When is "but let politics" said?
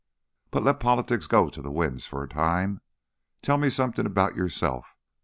0.49-1.27